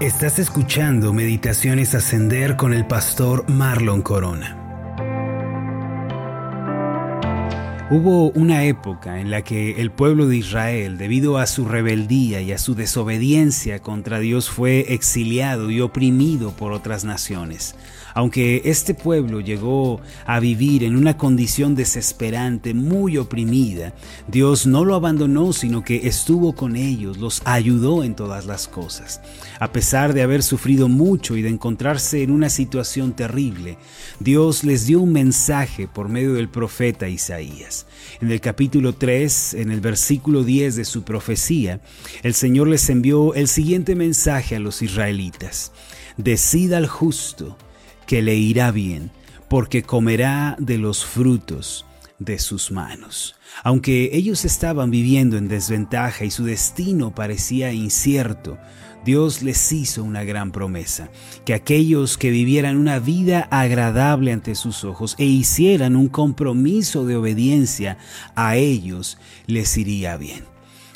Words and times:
Estás 0.00 0.38
escuchando 0.38 1.14
Meditaciones 1.14 1.94
Ascender 1.94 2.56
con 2.56 2.74
el 2.74 2.86
pastor 2.86 3.48
Marlon 3.48 4.02
Corona. 4.02 4.65
Hubo 7.88 8.32
una 8.32 8.64
época 8.64 9.20
en 9.20 9.30
la 9.30 9.42
que 9.42 9.80
el 9.80 9.92
pueblo 9.92 10.26
de 10.26 10.38
Israel, 10.38 10.98
debido 10.98 11.38
a 11.38 11.46
su 11.46 11.66
rebeldía 11.66 12.40
y 12.40 12.50
a 12.50 12.58
su 12.58 12.74
desobediencia 12.74 13.78
contra 13.78 14.18
Dios, 14.18 14.50
fue 14.50 14.92
exiliado 14.92 15.70
y 15.70 15.80
oprimido 15.80 16.50
por 16.50 16.72
otras 16.72 17.04
naciones. 17.04 17.76
Aunque 18.12 18.62
este 18.64 18.94
pueblo 18.94 19.40
llegó 19.40 20.00
a 20.24 20.40
vivir 20.40 20.82
en 20.82 20.96
una 20.96 21.18
condición 21.18 21.74
desesperante, 21.74 22.72
muy 22.72 23.18
oprimida, 23.18 23.92
Dios 24.26 24.66
no 24.66 24.86
lo 24.86 24.94
abandonó, 24.94 25.52
sino 25.52 25.84
que 25.84 26.08
estuvo 26.08 26.54
con 26.54 26.76
ellos, 26.76 27.18
los 27.18 27.42
ayudó 27.44 28.02
en 28.02 28.16
todas 28.16 28.46
las 28.46 28.68
cosas. 28.68 29.20
A 29.60 29.70
pesar 29.70 30.14
de 30.14 30.22
haber 30.22 30.42
sufrido 30.42 30.88
mucho 30.88 31.36
y 31.36 31.42
de 31.42 31.50
encontrarse 31.50 32.22
en 32.22 32.30
una 32.30 32.48
situación 32.48 33.12
terrible, 33.12 33.76
Dios 34.18 34.64
les 34.64 34.86
dio 34.86 35.00
un 35.00 35.12
mensaje 35.12 35.86
por 35.86 36.08
medio 36.08 36.32
del 36.32 36.48
profeta 36.48 37.08
Isaías. 37.08 37.75
En 38.20 38.30
el 38.30 38.40
capítulo 38.40 38.94
3, 38.94 39.54
en 39.54 39.70
el 39.70 39.80
versículo 39.80 40.44
10 40.44 40.76
de 40.76 40.84
su 40.84 41.02
profecía, 41.02 41.80
el 42.22 42.34
Señor 42.34 42.68
les 42.68 42.88
envió 42.88 43.34
el 43.34 43.48
siguiente 43.48 43.94
mensaje 43.94 44.56
a 44.56 44.60
los 44.60 44.80
israelitas. 44.82 45.72
Decida 46.16 46.78
al 46.78 46.86
justo 46.86 47.58
que 48.06 48.22
le 48.22 48.36
irá 48.36 48.70
bien, 48.70 49.10
porque 49.48 49.82
comerá 49.82 50.56
de 50.58 50.78
los 50.78 51.04
frutos 51.04 51.84
de 52.18 52.38
sus 52.38 52.70
manos. 52.70 53.34
Aunque 53.62 54.10
ellos 54.12 54.44
estaban 54.44 54.90
viviendo 54.90 55.36
en 55.36 55.48
desventaja 55.48 56.24
y 56.24 56.30
su 56.30 56.44
destino 56.44 57.14
parecía 57.14 57.72
incierto, 57.72 58.58
Dios 59.06 59.40
les 59.40 59.70
hizo 59.70 60.02
una 60.02 60.24
gran 60.24 60.50
promesa, 60.50 61.10
que 61.44 61.54
aquellos 61.54 62.18
que 62.18 62.30
vivieran 62.30 62.76
una 62.76 62.98
vida 62.98 63.46
agradable 63.52 64.32
ante 64.32 64.56
sus 64.56 64.82
ojos 64.82 65.14
e 65.16 65.24
hicieran 65.24 65.94
un 65.94 66.08
compromiso 66.08 67.06
de 67.06 67.14
obediencia 67.14 67.98
a 68.34 68.56
ellos, 68.56 69.16
les 69.46 69.76
iría 69.76 70.16
bien. 70.16 70.42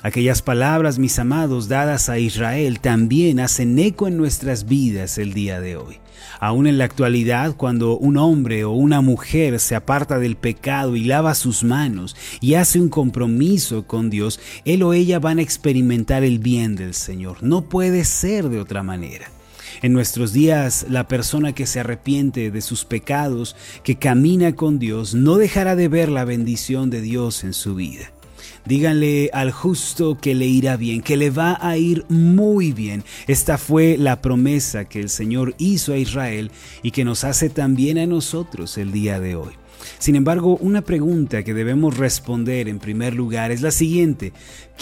Aquellas 0.02 0.42
palabras, 0.42 0.98
mis 0.98 1.20
amados, 1.20 1.68
dadas 1.68 2.08
a 2.08 2.18
Israel, 2.18 2.80
también 2.80 3.38
hacen 3.38 3.78
eco 3.78 4.08
en 4.08 4.16
nuestras 4.16 4.66
vidas 4.66 5.16
el 5.16 5.32
día 5.32 5.60
de 5.60 5.76
hoy. 5.76 5.98
Aún 6.38 6.66
en 6.66 6.78
la 6.78 6.84
actualidad, 6.84 7.56
cuando 7.56 7.96
un 7.98 8.16
hombre 8.16 8.64
o 8.64 8.72
una 8.72 9.00
mujer 9.00 9.58
se 9.58 9.74
aparta 9.74 10.18
del 10.18 10.36
pecado 10.36 10.96
y 10.96 11.04
lava 11.04 11.34
sus 11.34 11.64
manos 11.64 12.16
y 12.40 12.54
hace 12.54 12.80
un 12.80 12.88
compromiso 12.88 13.86
con 13.86 14.10
Dios, 14.10 14.38
él 14.64 14.82
o 14.82 14.92
ella 14.92 15.18
van 15.18 15.38
a 15.38 15.42
experimentar 15.42 16.22
el 16.22 16.38
bien 16.38 16.76
del 16.76 16.94
Señor. 16.94 17.42
No 17.42 17.62
puede 17.62 18.04
ser 18.04 18.48
de 18.48 18.60
otra 18.60 18.82
manera. 18.82 19.30
En 19.82 19.92
nuestros 19.92 20.32
días, 20.32 20.86
la 20.88 21.08
persona 21.08 21.54
que 21.54 21.66
se 21.66 21.80
arrepiente 21.80 22.50
de 22.50 22.60
sus 22.60 22.84
pecados, 22.84 23.56
que 23.82 23.96
camina 23.96 24.54
con 24.54 24.78
Dios, 24.78 25.14
no 25.14 25.36
dejará 25.36 25.74
de 25.74 25.88
ver 25.88 26.10
la 26.10 26.24
bendición 26.24 26.90
de 26.90 27.00
Dios 27.00 27.44
en 27.44 27.54
su 27.54 27.74
vida. 27.74 28.12
Díganle 28.64 29.30
al 29.32 29.50
justo 29.50 30.18
que 30.20 30.34
le 30.34 30.46
irá 30.46 30.76
bien, 30.76 31.02
que 31.02 31.16
le 31.16 31.30
va 31.30 31.58
a 31.60 31.76
ir 31.76 32.04
muy 32.08 32.72
bien. 32.72 33.04
Esta 33.26 33.58
fue 33.58 33.96
la 33.98 34.20
promesa 34.20 34.84
que 34.84 35.00
el 35.00 35.08
Señor 35.08 35.54
hizo 35.58 35.92
a 35.92 35.98
Israel 35.98 36.50
y 36.82 36.90
que 36.90 37.04
nos 37.04 37.24
hace 37.24 37.50
también 37.50 37.98
a 37.98 38.06
nosotros 38.06 38.78
el 38.78 38.92
día 38.92 39.20
de 39.20 39.36
hoy. 39.36 39.52
Sin 39.98 40.14
embargo, 40.14 40.56
una 40.58 40.82
pregunta 40.82 41.42
que 41.42 41.54
debemos 41.54 41.96
responder 41.96 42.68
en 42.68 42.78
primer 42.78 43.14
lugar 43.14 43.50
es 43.50 43.62
la 43.62 43.70
siguiente. 43.70 44.32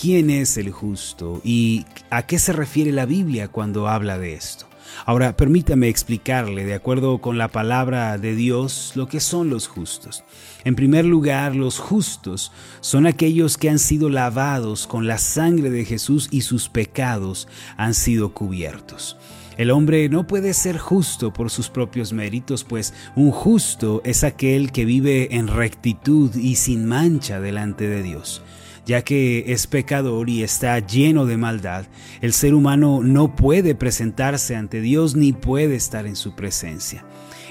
¿Quién 0.00 0.30
es 0.30 0.56
el 0.56 0.70
justo? 0.70 1.40
¿Y 1.44 1.86
a 2.10 2.26
qué 2.26 2.38
se 2.38 2.52
refiere 2.52 2.92
la 2.92 3.06
Biblia 3.06 3.48
cuando 3.48 3.88
habla 3.88 4.18
de 4.18 4.34
esto? 4.34 4.67
Ahora, 5.06 5.36
permítame 5.36 5.88
explicarle, 5.88 6.64
de 6.64 6.74
acuerdo 6.74 7.18
con 7.18 7.38
la 7.38 7.48
palabra 7.48 8.18
de 8.18 8.34
Dios, 8.34 8.92
lo 8.94 9.08
que 9.08 9.20
son 9.20 9.50
los 9.50 9.68
justos. 9.68 10.24
En 10.64 10.74
primer 10.74 11.04
lugar, 11.04 11.54
los 11.54 11.78
justos 11.78 12.52
son 12.80 13.06
aquellos 13.06 13.56
que 13.56 13.70
han 13.70 13.78
sido 13.78 14.10
lavados 14.10 14.86
con 14.86 15.06
la 15.06 15.18
sangre 15.18 15.70
de 15.70 15.84
Jesús 15.84 16.28
y 16.30 16.42
sus 16.42 16.68
pecados 16.68 17.48
han 17.76 17.94
sido 17.94 18.34
cubiertos. 18.34 19.16
El 19.56 19.72
hombre 19.72 20.08
no 20.08 20.26
puede 20.26 20.54
ser 20.54 20.78
justo 20.78 21.32
por 21.32 21.50
sus 21.50 21.68
propios 21.68 22.12
méritos, 22.12 22.62
pues 22.62 22.94
un 23.16 23.32
justo 23.32 24.02
es 24.04 24.22
aquel 24.22 24.70
que 24.70 24.84
vive 24.84 25.34
en 25.34 25.48
rectitud 25.48 26.34
y 26.36 26.54
sin 26.54 26.86
mancha 26.86 27.40
delante 27.40 27.88
de 27.88 28.02
Dios 28.02 28.42
ya 28.88 29.02
que 29.02 29.52
es 29.52 29.66
pecador 29.66 30.30
y 30.30 30.42
está 30.42 30.78
lleno 30.78 31.26
de 31.26 31.36
maldad, 31.36 31.84
el 32.22 32.32
ser 32.32 32.54
humano 32.54 33.02
no 33.04 33.36
puede 33.36 33.74
presentarse 33.74 34.56
ante 34.56 34.80
Dios 34.80 35.14
ni 35.14 35.34
puede 35.34 35.76
estar 35.76 36.06
en 36.06 36.16
su 36.16 36.34
presencia. 36.34 37.04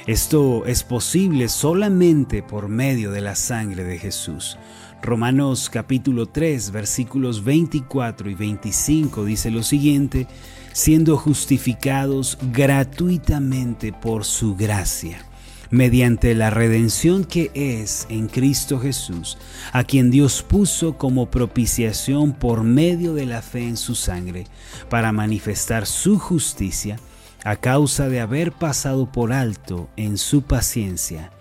Esto 0.07 0.65
es 0.65 0.81
posible 0.81 1.47
solamente 1.47 2.41
por 2.41 2.69
medio 2.69 3.11
de 3.11 3.21
la 3.21 3.35
sangre 3.35 3.83
de 3.83 3.99
Jesús. 3.99 4.57
Romanos 5.03 5.69
capítulo 5.69 6.25
3 6.25 6.71
versículos 6.71 7.43
24 7.43 8.31
y 8.31 8.33
25 8.33 9.23
dice 9.23 9.51
lo 9.51 9.61
siguiente, 9.61 10.25
siendo 10.73 11.17
justificados 11.17 12.39
gratuitamente 12.51 13.93
por 13.93 14.25
su 14.25 14.55
gracia 14.55 15.26
mediante 15.69 16.33
la 16.35 16.49
redención 16.49 17.23
que 17.23 17.51
es 17.53 18.05
en 18.09 18.27
Cristo 18.27 18.79
Jesús, 18.79 19.37
a 19.71 19.83
quien 19.83 20.11
Dios 20.11 20.43
puso 20.43 20.97
como 20.97 21.29
propiciación 21.29 22.33
por 22.33 22.63
medio 22.63 23.13
de 23.13 23.25
la 23.25 23.41
fe 23.41 23.67
en 23.67 23.77
su 23.77 23.95
sangre, 23.95 24.45
para 24.89 25.11
manifestar 25.11 25.85
su 25.85 26.19
justicia 26.19 26.99
a 27.43 27.55
causa 27.55 28.09
de 28.09 28.19
haber 28.19 28.51
pasado 28.51 29.11
por 29.11 29.31
alto 29.31 29.89
en 29.95 30.17
su 30.17 30.41
paciencia 30.41 31.31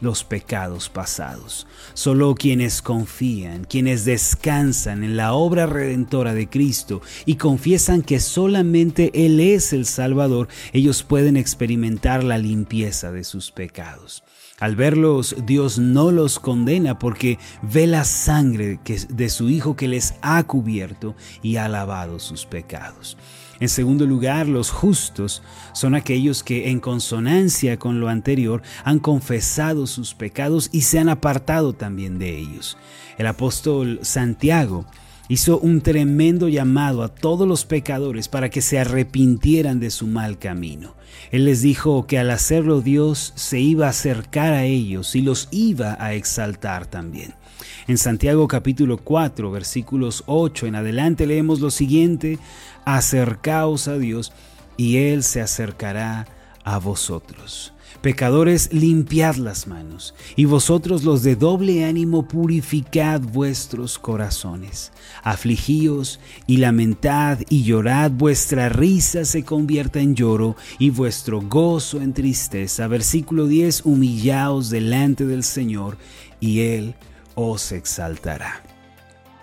los 0.00 0.24
pecados 0.24 0.88
pasados. 0.88 1.66
Solo 1.94 2.34
quienes 2.34 2.82
confían, 2.82 3.64
quienes 3.64 4.04
descansan 4.04 5.04
en 5.04 5.16
la 5.16 5.34
obra 5.34 5.66
redentora 5.66 6.34
de 6.34 6.48
Cristo 6.48 7.02
y 7.26 7.36
confiesan 7.36 8.02
que 8.02 8.20
solamente 8.20 9.10
Él 9.14 9.40
es 9.40 9.72
el 9.72 9.86
Salvador, 9.86 10.48
ellos 10.72 11.02
pueden 11.02 11.36
experimentar 11.36 12.24
la 12.24 12.38
limpieza 12.38 13.12
de 13.12 13.24
sus 13.24 13.50
pecados. 13.50 14.24
Al 14.60 14.76
verlos, 14.76 15.34
Dios 15.44 15.78
no 15.78 16.12
los 16.12 16.38
condena 16.38 16.98
porque 16.98 17.38
ve 17.62 17.86
la 17.88 18.04
sangre 18.04 18.78
de 19.08 19.28
su 19.28 19.50
Hijo 19.50 19.74
que 19.74 19.88
les 19.88 20.14
ha 20.22 20.42
cubierto 20.44 21.16
y 21.42 21.56
ha 21.56 21.68
lavado 21.68 22.20
sus 22.20 22.46
pecados. 22.46 23.16
En 23.60 23.68
segundo 23.68 24.06
lugar, 24.06 24.48
los 24.48 24.70
justos 24.70 25.42
son 25.72 25.94
aquellos 25.94 26.42
que 26.42 26.70
en 26.70 26.80
consonancia 26.80 27.78
con 27.78 28.00
lo 28.00 28.08
anterior 28.08 28.62
han 28.84 28.98
confesado 28.98 29.86
sus 29.86 30.14
pecados 30.14 30.68
y 30.72 30.82
se 30.82 30.98
han 30.98 31.08
apartado 31.08 31.72
también 31.72 32.18
de 32.18 32.36
ellos. 32.36 32.76
El 33.16 33.26
apóstol 33.26 34.00
Santiago 34.02 34.86
hizo 35.28 35.58
un 35.58 35.80
tremendo 35.80 36.48
llamado 36.48 37.02
a 37.02 37.08
todos 37.08 37.48
los 37.48 37.64
pecadores 37.64 38.28
para 38.28 38.50
que 38.50 38.60
se 38.60 38.78
arrepintieran 38.78 39.80
de 39.80 39.90
su 39.90 40.06
mal 40.06 40.38
camino. 40.38 40.94
Él 41.30 41.44
les 41.44 41.62
dijo 41.62 42.06
que 42.06 42.18
al 42.18 42.30
hacerlo 42.30 42.80
Dios 42.80 43.32
se 43.36 43.60
iba 43.60 43.86
a 43.86 43.90
acercar 43.90 44.52
a 44.52 44.64
ellos 44.64 45.14
y 45.14 45.22
los 45.22 45.48
iba 45.50 45.96
a 45.98 46.14
exaltar 46.14 46.86
también. 46.86 47.34
En 47.86 47.98
Santiago 47.98 48.48
capítulo 48.48 48.96
4 48.96 49.50
versículos 49.50 50.24
8 50.26 50.66
en 50.66 50.74
adelante 50.74 51.26
leemos 51.26 51.60
lo 51.60 51.70
siguiente, 51.70 52.38
acercaos 52.86 53.88
a 53.88 53.98
Dios 53.98 54.32
y 54.78 54.96
Él 54.96 55.22
se 55.22 55.42
acercará 55.42 56.26
a 56.64 56.78
vosotros. 56.78 57.74
Pecadores, 58.00 58.72
limpiad 58.72 59.36
las 59.36 59.66
manos, 59.66 60.14
y 60.34 60.46
vosotros 60.46 61.04
los 61.04 61.22
de 61.22 61.36
doble 61.36 61.84
ánimo 61.84 62.26
purificad 62.26 63.20
vuestros 63.20 63.98
corazones. 63.98 64.90
Afligíos 65.22 66.20
y 66.46 66.56
lamentad 66.56 67.38
y 67.50 67.64
llorad, 67.64 68.10
vuestra 68.10 68.70
risa 68.70 69.26
se 69.26 69.44
convierta 69.44 70.00
en 70.00 70.14
lloro 70.14 70.56
y 70.78 70.88
vuestro 70.90 71.42
gozo 71.42 72.00
en 72.00 72.14
tristeza. 72.14 72.88
Versículo 72.88 73.46
10, 73.46 73.82
humillaos 73.84 74.70
delante 74.70 75.26
del 75.26 75.44
Señor, 75.44 75.98
y 76.40 76.60
Él 76.60 76.94
os 77.34 77.72
exaltará. 77.72 78.62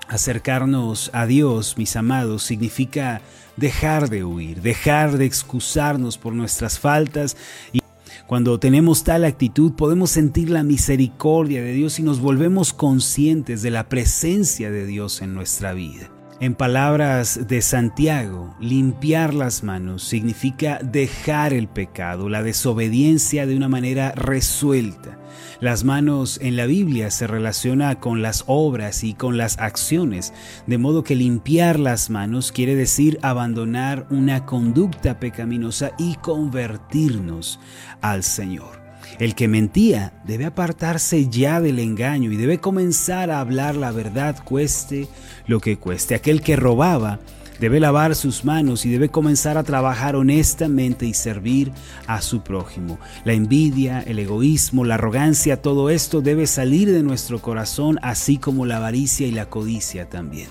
Acercarnos 0.08 1.10
a 1.14 1.26
Dios, 1.26 1.78
mis 1.78 1.96
amados, 1.96 2.44
significa 2.44 3.22
dejar 3.56 4.10
de 4.10 4.24
huir, 4.24 4.62
dejar 4.62 5.18
de 5.18 5.26
excusarnos 5.26 6.18
por 6.18 6.34
nuestras 6.34 6.80
faltas 6.80 7.38
y 7.72 7.82
cuando 8.28 8.60
tenemos 8.60 9.04
tal 9.04 9.26
actitud 9.26 9.74
podemos 9.74 10.12
sentir 10.12 10.50
la 10.50 10.64
misericordia 10.64 11.62
de 11.62 11.74
Dios 11.74 12.00
y 12.00 12.04
nos 12.04 12.20
volvemos 12.20 12.74
conscientes 12.74 13.62
de 13.62 13.72
la 13.72 13.90
presencia 13.90 14.72
de 14.72 14.86
Dios 14.86 15.22
en 15.22 15.34
nuestra 15.34 15.74
vida. 15.74 16.10
En 16.42 16.56
palabras 16.56 17.48
de 17.48 17.62
Santiago, 17.62 18.56
limpiar 18.60 19.36
las 19.36 19.62
manos 19.62 20.04
significa 20.04 20.80
dejar 20.82 21.54
el 21.54 21.68
pecado, 21.68 22.30
la 22.30 22.42
desobediencia 22.42 23.46
de 23.46 23.56
una 23.56 23.70
manera 23.70 24.12
resuelta. 24.16 25.20
Las 25.60 25.84
manos 25.84 26.40
en 26.42 26.56
la 26.56 26.66
Biblia 26.66 27.12
se 27.12 27.28
relaciona 27.28 28.00
con 28.00 28.24
las 28.24 28.44
obras 28.48 29.04
y 29.04 29.14
con 29.14 29.38
las 29.38 29.60
acciones, 29.60 30.34
de 30.66 30.80
modo 30.80 31.04
que 31.04 31.14
limpiar 31.14 31.78
las 31.78 32.10
manos 32.10 32.52
quiere 32.52 32.74
decir 32.74 33.20
abandonar 33.22 34.08
una 34.10 34.48
conducta 34.48 35.20
pecaminosa 35.20 35.92
y 36.00 36.16
convertirnos 36.16 37.60
al 38.02 38.24
Señor. 38.24 38.81
El 39.20 39.36
que 39.36 39.48
mentía 39.48 40.14
debe 40.26 40.46
apartarse 40.46 41.30
ya 41.30 41.62
del 41.62 41.80
engaño 41.80 42.32
y 42.32 42.38
debe 42.38 42.60
comenzar 42.60 43.30
a 43.30 43.40
hablar 43.40 43.76
la 43.76 43.92
verdad 43.92 44.38
cueste 44.44 45.08
lo 45.48 45.60
que 45.60 45.78
cueste. 45.78 46.16
Aquel 46.16 46.42
que 46.42 46.56
robaba 46.56 47.20
debe 47.60 47.80
lavar 47.80 48.16
sus 48.16 48.44
manos 48.44 48.86
y 48.88 48.90
debe 48.90 49.10
comenzar 49.10 49.58
a 49.58 49.64
trabajar 49.64 50.16
honestamente 50.16 51.06
y 51.06 51.14
servir 51.14 51.72
a 52.08 52.22
su 52.22 52.42
prójimo. 52.42 53.00
La 53.24 53.34
envidia, 53.34 54.02
el 54.02 54.18
egoísmo, 54.18 54.84
la 54.84 54.96
arrogancia, 54.96 55.62
todo 55.62 55.92
esto 55.92 56.22
debe 56.22 56.48
salir 56.48 56.92
de 56.92 57.04
nuestro 57.04 57.40
corazón, 57.40 58.00
así 58.02 58.38
como 58.38 58.66
la 58.66 58.78
avaricia 58.78 59.28
y 59.28 59.32
la 59.32 59.48
codicia 59.48 60.10
también. 60.10 60.50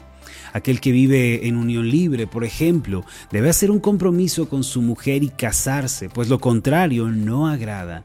Aquel 0.52 0.80
que 0.80 0.92
vive 0.92 1.48
en 1.48 1.56
unión 1.56 1.88
libre, 1.88 2.28
por 2.28 2.44
ejemplo, 2.44 3.04
debe 3.32 3.50
hacer 3.50 3.72
un 3.72 3.80
compromiso 3.80 4.48
con 4.48 4.62
su 4.62 4.80
mujer 4.80 5.24
y 5.24 5.30
casarse, 5.30 6.08
pues 6.08 6.28
lo 6.28 6.38
contrario 6.38 7.08
no 7.08 7.48
agrada 7.48 8.04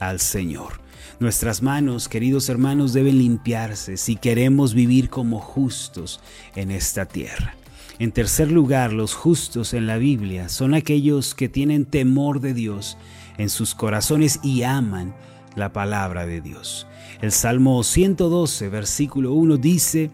al 0.00 0.20
Señor. 0.20 0.80
Nuestras 1.18 1.62
manos, 1.62 2.08
queridos 2.08 2.48
hermanos, 2.48 2.92
deben 2.92 3.18
limpiarse 3.18 3.96
si 3.96 4.16
queremos 4.16 4.74
vivir 4.74 5.08
como 5.08 5.40
justos 5.40 6.20
en 6.54 6.70
esta 6.70 7.06
tierra. 7.06 7.54
En 7.98 8.12
tercer 8.12 8.52
lugar, 8.52 8.92
los 8.92 9.14
justos 9.14 9.72
en 9.72 9.86
la 9.86 9.96
Biblia 9.96 10.50
son 10.50 10.74
aquellos 10.74 11.34
que 11.34 11.48
tienen 11.48 11.86
temor 11.86 12.40
de 12.40 12.52
Dios 12.52 12.98
en 13.38 13.48
sus 13.48 13.74
corazones 13.74 14.40
y 14.42 14.64
aman 14.64 15.14
la 15.54 15.72
palabra 15.72 16.26
de 16.26 16.42
Dios. 16.42 16.86
El 17.22 17.32
Salmo 17.32 17.82
112, 17.82 18.68
versículo 18.68 19.32
1 19.32 19.56
dice, 19.56 20.10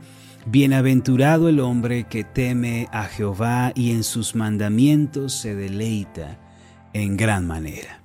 Bienaventurado 0.47 1.49
el 1.49 1.59
hombre 1.59 2.05
que 2.05 2.25
teme 2.25 2.89
a 2.93 3.05
Jehová 3.05 3.73
y 3.75 3.91
en 3.91 4.05
sus 4.05 4.35
mandamientos 4.37 5.33
se 5.33 5.55
deleita 5.55 6.39
en 6.93 7.17
gran 7.17 7.47
manera. 7.47 8.02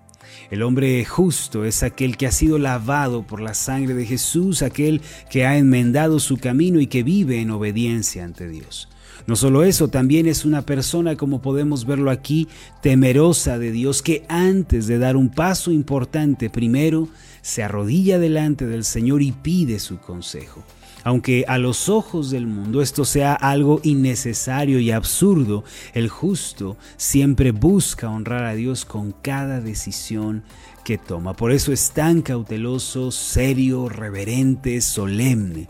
El 0.50 0.64
hombre 0.64 1.04
justo 1.04 1.66
es 1.66 1.84
aquel 1.84 2.16
que 2.16 2.26
ha 2.26 2.32
sido 2.32 2.58
lavado 2.58 3.24
por 3.28 3.42
la 3.42 3.54
sangre 3.54 3.94
de 3.94 4.06
Jesús, 4.06 4.62
aquel 4.62 5.02
que 5.30 5.46
ha 5.46 5.58
enmendado 5.58 6.20
su 6.20 6.38
camino 6.38 6.80
y 6.80 6.88
que 6.88 7.04
vive 7.04 7.42
en 7.42 7.52
obediencia 7.52 8.24
ante 8.24 8.48
Dios. 8.48 8.88
No 9.26 9.36
solo 9.36 9.64
eso, 9.64 9.90
también 9.90 10.26
es 10.26 10.46
una 10.46 10.62
persona, 10.62 11.18
como 11.18 11.42
podemos 11.42 11.86
verlo 11.86 12.12
aquí, 12.12 12.48
temerosa 12.82 13.60
de 13.60 13.74
Dios, 13.74 14.02
que 14.02 14.24
antes 14.30 14.88
de 14.88 15.00
dar 15.00 15.18
un 15.18 15.28
paso 15.28 15.72
importante, 15.72 16.50
primero 16.50 17.10
se 17.42 17.62
arrodilla 17.62 18.18
delante 18.18 18.66
del 18.66 18.86
Señor 18.86 19.22
y 19.22 19.34
pide 19.34 19.80
su 19.80 19.98
consejo. 19.98 20.64
Aunque 21.04 21.46
a 21.48 21.58
los 21.58 21.90
ojos 21.90 22.32
del 22.32 22.48
mundo 22.48 22.82
esto 22.82 23.06
sea 23.06 23.34
algo 23.34 23.80
innecesario 23.84 24.80
y 24.80 24.92
absurdo, 24.92 25.64
el 25.94 26.10
justo 26.10 26.78
siempre 26.98 27.52
busca 27.52 28.10
honrar 28.10 28.44
a 28.44 28.56
Dios 28.56 28.86
con 28.86 29.12
cada 29.12 29.62
decisión 29.62 30.44
que 30.84 30.98
toma. 30.98 31.34
Por 31.34 31.52
eso 31.52 31.72
es 31.72 31.92
tan 31.92 32.22
cauteloso, 32.22 33.12
serio, 33.12 33.90
reverente, 33.90 34.82
solemne. 34.82 35.68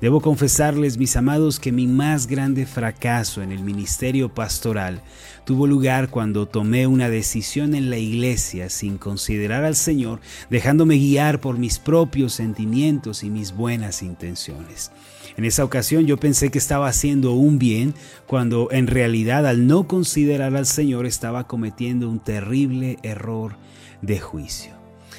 Debo 0.00 0.20
confesarles, 0.20 0.98
mis 0.98 1.16
amados, 1.16 1.60
que 1.60 1.72
mi 1.72 1.86
más 1.86 2.26
grande 2.26 2.66
fracaso 2.66 3.42
en 3.42 3.52
el 3.52 3.62
ministerio 3.62 4.28
pastoral 4.32 5.02
tuvo 5.44 5.66
lugar 5.66 6.10
cuando 6.10 6.46
tomé 6.46 6.86
una 6.86 7.08
decisión 7.08 7.74
en 7.74 7.88
la 7.88 7.96
iglesia 7.96 8.68
sin 8.68 8.98
considerar 8.98 9.64
al 9.64 9.76
Señor, 9.76 10.20
dejándome 10.50 10.98
guiar 10.98 11.40
por 11.40 11.58
mis 11.58 11.78
propios 11.78 12.34
sentimientos 12.34 13.24
y 13.24 13.30
mis 13.30 13.52
buenas 13.52 14.02
intenciones. 14.02 14.92
En 15.38 15.44
esa 15.44 15.64
ocasión 15.64 16.06
yo 16.06 16.18
pensé 16.18 16.50
que 16.50 16.58
estaba 16.58 16.88
haciendo 16.88 17.32
un 17.32 17.58
bien, 17.58 17.94
cuando 18.26 18.68
en 18.72 18.88
realidad 18.88 19.46
al 19.46 19.66
no 19.66 19.86
considerar 19.86 20.54
al 20.56 20.66
Señor 20.66 21.06
estaba 21.06 21.46
cometiendo 21.46 22.10
un 22.10 22.18
terrible 22.18 22.98
error 23.02 23.56
de 24.02 24.18
juicio. 24.18 24.77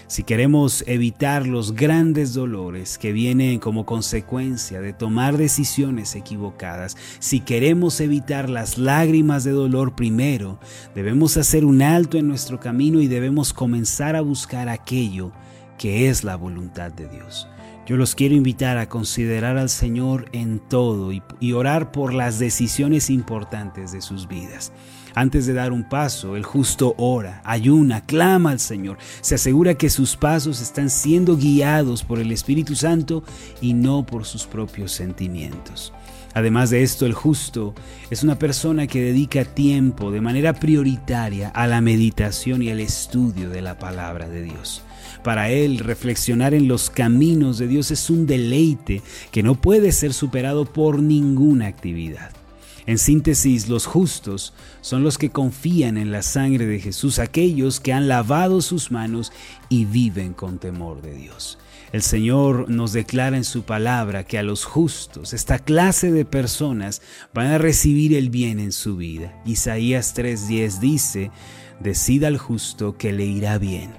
Si 0.10 0.24
queremos 0.24 0.84
evitar 0.88 1.46
los 1.46 1.74
grandes 1.76 2.34
dolores 2.34 2.98
que 2.98 3.12
vienen 3.12 3.60
como 3.60 3.86
consecuencia 3.86 4.82
de 4.82 4.92
tomar 4.92 5.38
decisiones 5.38 6.16
equivocadas, 6.16 6.98
si 7.20 7.42
queremos 7.42 8.02
evitar 8.02 8.50
las 8.50 8.80
lágrimas 8.80 9.44
de 9.44 9.52
dolor 9.52 9.96
primero, 9.96 10.60
debemos 10.96 11.38
hacer 11.38 11.64
un 11.64 11.84
alto 11.84 12.18
en 12.18 12.28
nuestro 12.28 12.60
camino 12.60 13.02
y 13.02 13.08
debemos 13.08 13.54
comenzar 13.54 14.16
a 14.16 14.22
buscar 14.22 14.68
aquello 14.68 15.32
que 15.78 16.10
es 16.10 16.24
la 16.24 16.36
voluntad 16.36 16.92
de 16.92 17.08
Dios. 17.08 17.48
Yo 17.86 17.96
los 17.96 18.16
quiero 18.16 18.34
invitar 18.34 18.80
a 18.80 18.90
considerar 18.90 19.58
al 19.58 19.70
Señor 19.70 20.30
en 20.32 20.58
todo 20.58 21.12
y, 21.12 21.54
orar 21.54 21.92
por 21.92 22.16
las 22.16 22.40
decisiones 22.40 23.12
importantes 23.12 23.92
de 23.92 24.02
sus 24.02 24.28
vidas. 24.28 24.72
Antes 25.20 25.46
de 25.46 25.54
dar 25.54 25.74
un 25.74 25.84
paso, 25.84 26.38
el 26.38 26.46
justo 26.46 26.96
ora, 26.98 27.42
ayuna, 27.44 28.06
clama 28.06 28.52
al 28.52 28.60
Señor, 28.62 28.98
se 29.20 29.36
asegura 29.36 29.74
que 29.74 29.90
sus 29.90 30.16
pasos 30.16 30.62
están 30.62 30.90
siendo 30.90 31.36
guiados 31.36 32.06
por 32.06 32.20
el 32.20 32.32
Espíritu 32.32 32.74
Santo 32.74 33.26
y 33.60 33.74
no 33.74 34.06
por 34.06 34.24
sus 34.24 34.46
propios 34.46 34.94
sentimientos. 34.94 35.92
Además 36.34 36.70
de 36.70 36.84
esto, 36.84 37.06
el 37.06 37.12
justo 37.12 37.76
es 38.10 38.24
una 38.24 38.40
persona 38.40 38.88
que 38.88 39.02
dedica 39.02 39.44
tiempo 39.44 40.10
de 40.10 40.22
manera 40.22 40.54
prioritaria 40.54 41.50
a 41.50 41.68
la 41.68 41.82
meditación 41.82 42.62
y 42.62 42.70
al 42.70 42.80
estudio 42.80 43.50
de 43.50 43.62
la 43.62 43.78
palabra 43.78 44.30
de 44.30 44.44
Dios. 44.44 44.84
Para 45.22 45.50
él, 45.50 45.80
reflexionar 45.80 46.54
en 46.54 46.70
los 46.70 46.90
caminos 46.90 47.58
de 47.58 47.68
Dios 47.68 47.92
es 47.92 48.10
un 48.10 48.26
deleite 48.26 49.02
que 49.32 49.44
no 49.44 49.56
puede 49.56 49.92
ser 49.92 50.14
superado 50.14 50.64
por 50.64 51.02
ninguna 51.02 51.68
actividad. 51.68 52.39
En 52.90 52.98
síntesis, 52.98 53.70
los 53.70 53.86
justos 53.86 54.52
son 54.82 55.04
los 55.04 55.20
que 55.20 55.30
confían 55.30 55.96
en 55.96 56.12
la 56.12 56.24
sangre 56.24 56.66
de 56.66 56.80
Jesús, 56.80 57.20
aquellos 57.20 57.80
que 57.80 57.94
han 57.94 58.08
lavado 58.08 58.64
sus 58.64 58.90
manos 58.90 59.32
y 59.70 59.86
viven 59.86 60.34
con 60.34 60.58
temor 60.58 61.04
de 61.04 61.14
Dios. 61.14 61.60
El 61.92 62.02
Señor 62.02 62.68
nos 62.68 62.92
declara 62.92 63.38
en 63.38 63.44
su 63.44 63.62
palabra 63.62 64.24
que 64.24 64.40
a 64.40 64.44
los 64.44 64.66
justos, 64.66 65.34
esta 65.34 65.60
clase 65.60 66.12
de 66.12 66.26
personas, 66.26 67.04
van 67.32 67.46
a 67.46 67.60
recibir 67.60 68.16
el 68.16 68.32
bien 68.32 68.60
en 68.60 68.72
su 68.72 68.98
vida. 68.98 69.40
Isaías 69.46 70.16
3:10 70.16 70.80
dice, 70.80 71.30
decida 71.80 72.26
al 72.26 72.40
justo 72.40 72.98
que 72.98 73.14
le 73.14 73.26
irá 73.26 73.60
bien 73.60 73.92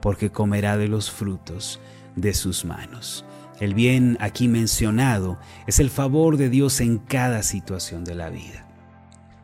porque 0.00 0.30
comerá 0.30 0.76
de 0.76 0.86
los 0.86 1.10
frutos 1.10 1.80
de 2.14 2.32
sus 2.32 2.64
manos. 2.64 3.24
El 3.60 3.74
bien 3.74 4.18
aquí 4.20 4.48
mencionado 4.48 5.38
es 5.66 5.80
el 5.80 5.90
favor 5.90 6.36
de 6.36 6.50
Dios 6.50 6.80
en 6.80 6.98
cada 6.98 7.42
situación 7.42 8.04
de 8.04 8.14
la 8.14 8.28
vida. 8.28 8.66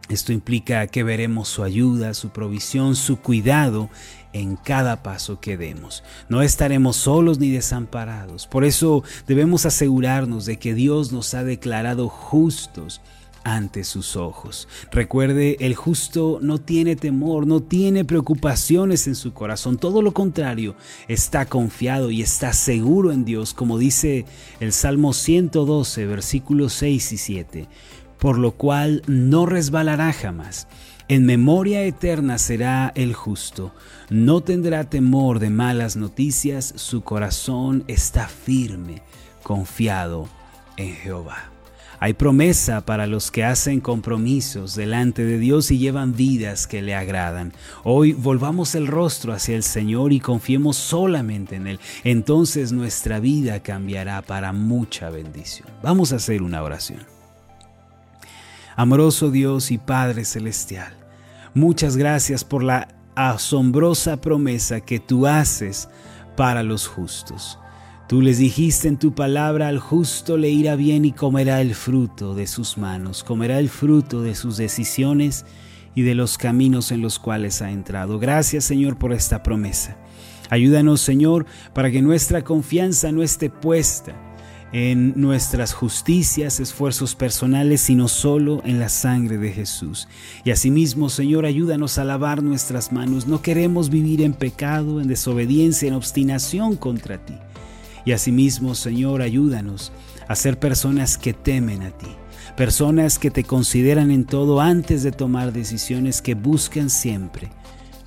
Esto 0.09 0.33
implica 0.33 0.87
que 0.89 1.05
veremos 1.05 1.49
su 1.49 1.63
ayuda, 1.63 2.13
su 2.13 2.31
provisión, 2.31 2.97
su 2.97 3.21
cuidado 3.21 3.89
en 4.35 4.57
cada 4.57 5.03
paso 5.03 5.41
que 5.41 5.57
demos. 5.57 6.03
No 6.29 6.43
estaremos 6.43 6.97
solos 6.97 7.39
ni 7.39 7.51
desamparados. 7.51 8.47
Por 8.47 8.65
eso 8.65 9.05
debemos 9.27 9.65
asegurarnos 9.65 10.45
de 10.45 10.59
que 10.59 10.75
Dios 10.75 11.13
nos 11.13 11.33
ha 11.33 11.45
declarado 11.45 12.09
justos 12.09 13.01
ante 13.45 13.85
sus 13.85 14.17
ojos. 14.17 14.69
Recuerde, 14.91 15.57
el 15.61 15.75
justo 15.75 16.39
no 16.41 16.59
tiene 16.59 16.97
temor, 16.97 17.47
no 17.47 17.61
tiene 17.61 18.05
preocupaciones 18.05 19.07
en 19.07 19.15
su 19.15 19.33
corazón, 19.33 19.79
todo 19.79 20.03
lo 20.03 20.13
contrario, 20.13 20.77
está 21.09 21.47
confiado 21.47 22.11
y 22.11 22.23
está 22.23 22.53
seguro 22.53 23.13
en 23.13 23.25
Dios, 23.25 23.55
como 23.55 23.79
dice 23.79 24.25
el 24.61 24.73
Salmo 24.73 25.13
112, 25.13 26.07
versículos 26.07 26.73
6 26.75 27.13
y 27.13 27.17
7, 27.19 27.69
por 28.19 28.39
lo 28.39 28.53
cual 28.53 29.03
no 29.07 29.47
resbalará 29.47 30.13
jamás. 30.13 30.69
En 31.09 31.27
memoria 31.27 31.83
eterna 31.85 32.39
será 32.39 32.93
el 32.95 33.13
justo, 33.13 33.75
no 34.09 34.41
tendrá 34.41 34.89
temor 34.89 35.41
de 35.41 35.51
malas 35.51 35.97
noticias, 35.97 36.73
su 36.77 37.03
corazón 37.03 37.85
está 37.89 38.29
firme, 38.29 39.03
confiado 39.43 40.29
en 40.77 40.95
Jehová. 40.95 41.52
Hay 42.03 42.15
promesa 42.15 42.85
para 42.85 43.07
los 43.07 43.31
que 43.31 43.45
hacen 43.45 43.81
compromisos 43.81 44.75
delante 44.75 45.25
de 45.25 45.39
Dios 45.39 45.71
y 45.71 45.79
llevan 45.79 46.17
vidas 46.17 46.67
que 46.67 46.83
le 46.83 46.97
agradan. 46.97 47.53
Hoy 47.85 48.13
volvamos 48.13 48.75
el 48.75 48.89
rostro 48.89 49.33
hacia 49.33 49.55
el 49.55 49.63
Señor 49.63 50.13
y 50.13 50.19
confiemos 50.19 50.77
solamente 50.77 51.55
en 51.55 51.69
Él. 51.69 51.81
Entonces 52.03 52.73
nuestra 52.73 53.21
vida 53.21 53.63
cambiará 53.63 54.21
para 54.21 54.53
mucha 54.53 55.11
bendición. 55.11 55.69
Vamos 55.81 56.13
a 56.13 56.17
hacer 56.17 56.43
una 56.43 56.65
oración. 56.65 57.07
Amoroso 58.75 59.31
Dios 59.31 59.71
y 59.71 59.79
Padre 59.79 60.25
Celestial, 60.25 60.97
muchas 61.55 61.97
gracias 61.97 62.43
por 62.43 62.65
la 62.65 62.89
asombrosa 63.15 64.21
promesa 64.21 64.81
que 64.81 64.99
tú 64.99 65.29
haces 65.29 65.89
para 66.35 66.65
los 66.65 66.89
justos. 66.89 67.61
Tú 68.13 68.21
les 68.21 68.37
dijiste 68.37 68.89
en 68.89 68.99
tu 68.99 69.15
palabra, 69.15 69.69
al 69.69 69.79
justo 69.79 70.37
le 70.37 70.51
irá 70.51 70.77
bien 70.77 71.07
y 71.07 71.13
comerá 71.13 71.63
el 71.63 71.75
fruto 71.75 72.35
de 72.35 72.47
sus 72.47 72.77
manos, 72.77 73.25
comerá 73.25 73.59
el 73.59 73.71
fruto 73.71 74.21
de 74.21 74.35
sus 74.35 74.59
decisiones 74.59 75.47
y 75.95 76.03
de 76.03 76.15
los 76.15 76.37
caminos 76.37 76.93
en 76.93 77.01
los 77.01 77.19
cuales 77.19 77.63
ha 77.63 77.71
entrado. 77.71 78.19
Gracias 78.19 78.65
Señor 78.65 78.99
por 78.99 79.15
esta 79.15 79.43
promesa. 79.43 79.97
Ayúdanos 80.51 81.01
Señor 81.01 81.47
para 81.73 81.91
que 81.91 82.03
nuestra 82.03 82.45
confianza 82.45 83.11
no 83.13 83.23
esté 83.23 83.49
puesta 83.49 84.15
en 84.75 85.15
nuestras 85.19 85.73
justicias, 85.73 86.61
esfuerzos 86.61 87.15
personales, 87.15 87.81
sino 87.81 88.09
solo 88.09 88.61
en 88.67 88.79
la 88.79 88.91
sangre 88.91 89.39
de 89.39 89.53
Jesús. 89.53 90.07
Y 90.45 90.51
asimismo, 90.51 91.09
Señor, 91.09 91.47
ayúdanos 91.47 91.97
a 91.97 92.05
lavar 92.05 92.43
nuestras 92.43 92.93
manos. 92.93 93.27
No 93.27 93.41
queremos 93.41 93.89
vivir 93.89 94.21
en 94.21 94.35
pecado, 94.35 95.01
en 95.01 95.09
desobediencia, 95.09 95.89
en 95.89 95.95
obstinación 95.95 96.77
contra 96.77 97.17
ti. 97.17 97.39
Y 98.05 98.13
asimismo, 98.13 98.75
Señor, 98.75 99.23
ayúdanos 99.23 99.93
a 100.29 100.35
ser 100.35 100.59
personas 100.59 101.19
que 101.19 101.33
temen 101.33 101.83
a 101.83 101.91
ti, 101.91 102.09
personas 102.57 103.19
que 103.19 103.31
te 103.31 103.45
consideran 103.45 104.11
en 104.11 104.25
todo 104.25 104.61
antes 104.61 105.03
de 105.03 105.13
tomar 105.13 105.53
decisiones 105.53 106.23
que 106.23 106.35
buscan 106.35 106.91
siempre 106.91 107.51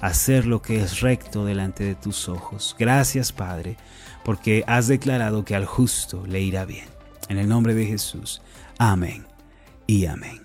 hacer 0.01 0.45
lo 0.45 0.61
que 0.61 0.81
es 0.81 1.01
recto 1.01 1.45
delante 1.45 1.83
de 1.83 1.95
tus 1.95 2.29
ojos. 2.29 2.75
Gracias, 2.77 3.31
Padre, 3.31 3.77
porque 4.23 4.63
has 4.67 4.87
declarado 4.87 5.45
que 5.45 5.55
al 5.55 5.65
justo 5.65 6.25
le 6.27 6.41
irá 6.41 6.65
bien. 6.65 6.85
En 7.27 7.37
el 7.37 7.49
nombre 7.49 7.73
de 7.73 7.85
Jesús. 7.85 8.41
Amén 8.77 9.25
y 9.87 10.05
amén. 10.05 10.44